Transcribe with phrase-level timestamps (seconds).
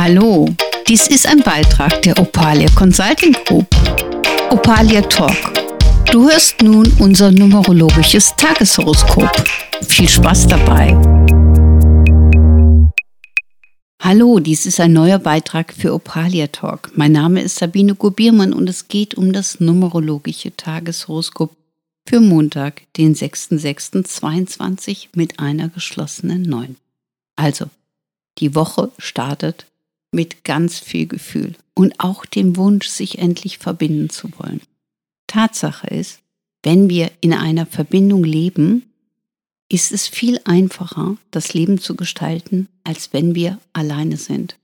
[0.00, 0.48] Hallo,
[0.86, 3.66] dies ist ein Beitrag der Opalia Consulting Group.
[4.48, 5.34] Opalia Talk.
[6.12, 9.28] Du hörst nun unser numerologisches Tageshoroskop.
[9.88, 10.94] Viel Spaß dabei.
[14.00, 16.92] Hallo, dies ist ein neuer Beitrag für Opalia Talk.
[16.94, 21.56] Mein Name ist Sabine Gubiermann und es geht um das numerologische Tageshoroskop
[22.06, 26.76] für Montag, den 6.6.22 mit einer geschlossenen 9.
[27.34, 27.66] Also,
[28.38, 29.66] die Woche startet
[30.12, 34.60] mit ganz viel Gefühl und auch dem Wunsch, sich endlich verbinden zu wollen.
[35.26, 36.20] Tatsache ist,
[36.62, 38.84] wenn wir in einer Verbindung leben,
[39.70, 44.56] ist es viel einfacher, das Leben zu gestalten, als wenn wir alleine sind.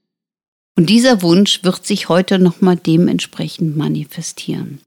[0.76, 4.80] Und dieser Wunsch wird sich heute nochmal dementsprechend manifestieren.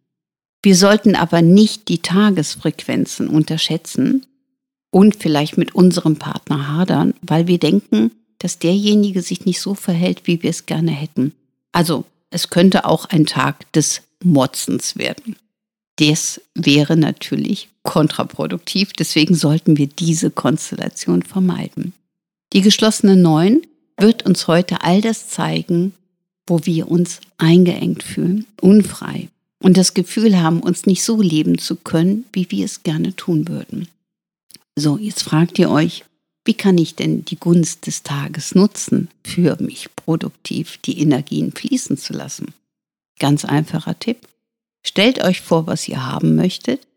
[0.62, 4.26] Wir sollten aber nicht die Tagesfrequenzen unterschätzen
[4.92, 10.22] und vielleicht mit unserem Partner hadern, weil wir denken, dass derjenige sich nicht so verhält,
[10.26, 11.34] wie wir es gerne hätten.
[11.72, 15.36] Also es könnte auch ein Tag des Motzens werden.
[15.98, 21.94] Das wäre natürlich kontraproduktiv, deswegen sollten wir diese Konstellation vermeiden.
[22.54, 23.62] Die geschlossene Neun
[23.98, 25.94] wird uns heute all das zeigen,
[26.46, 31.76] wo wir uns eingeengt fühlen, unfrei und das Gefühl haben, uns nicht so leben zu
[31.76, 33.88] können, wie wir es gerne tun würden.
[34.76, 36.06] So, jetzt fragt ihr euch,
[36.48, 41.98] wie kann ich denn die Gunst des Tages nutzen, für mich produktiv die Energien fließen
[41.98, 42.54] zu lassen?
[43.20, 44.28] Ganz einfacher Tipp.
[44.82, 46.88] Stellt euch vor, was ihr haben möchtet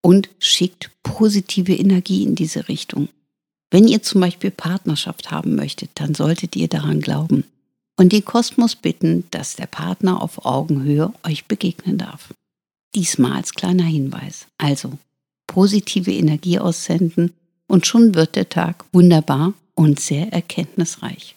[0.00, 3.10] und schickt positive Energie in diese Richtung.
[3.70, 7.44] Wenn ihr zum Beispiel Partnerschaft haben möchtet, dann solltet ihr daran glauben
[7.96, 12.32] und den Kosmos bitten, dass der Partner auf Augenhöhe euch begegnen darf.
[12.94, 14.46] Diesmal als kleiner Hinweis.
[14.56, 14.96] Also
[15.46, 17.34] positive Energie aussenden
[17.66, 21.36] und schon wird der Tag wunderbar und sehr erkenntnisreich.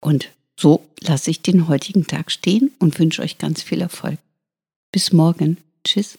[0.00, 4.18] Und so lasse ich den heutigen Tag stehen und wünsche euch ganz viel Erfolg.
[4.92, 5.56] Bis morgen.
[5.84, 6.18] Tschüss.